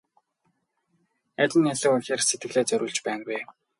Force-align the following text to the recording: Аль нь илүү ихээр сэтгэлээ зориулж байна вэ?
Аль 1.41 1.57
нь 1.59 1.69
илүү 1.73 1.95
ихээр 1.99 2.21
сэтгэлээ 2.27 2.65
зориулж 2.67 2.97
байна 3.05 3.23
вэ? 3.29 3.37